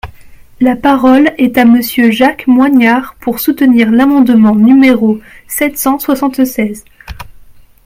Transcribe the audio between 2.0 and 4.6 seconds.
Jacques Moignard, pour soutenir l’amendement